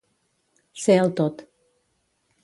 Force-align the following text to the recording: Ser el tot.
Ser 0.85 0.95
el 1.01 1.11
tot. 1.19 1.43